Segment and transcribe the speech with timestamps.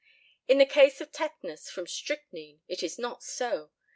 [0.47, 3.69] In the case of tetanus from strychnine it is not so.